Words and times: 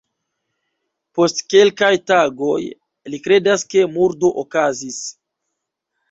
Post 1.17 1.41
kelkaj 1.53 1.89
tagoj, 2.11 2.55
li 3.15 3.19
kredas 3.27 3.65
ke 3.75 3.83
murdo 3.99 4.31
okazis. 4.45 4.97